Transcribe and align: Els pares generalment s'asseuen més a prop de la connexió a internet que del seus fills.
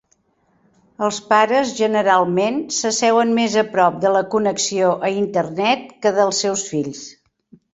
Els 1.07 1.19
pares 1.33 1.73
generalment 1.81 2.57
s'asseuen 2.77 3.35
més 3.41 3.59
a 3.63 3.65
prop 3.75 4.01
de 4.07 4.15
la 4.17 4.25
connexió 4.37 4.89
a 5.11 5.13
internet 5.19 5.89
que 6.07 6.15
del 6.21 6.35
seus 6.43 6.69
fills. 6.73 7.05